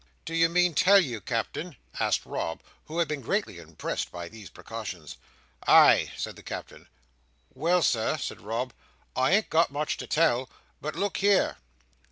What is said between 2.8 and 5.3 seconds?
who had been greatly impressed by these precautions.